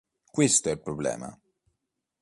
Questo 0.31 0.69
è 0.69 0.71
il 0.71 0.81
problema". 0.81 1.39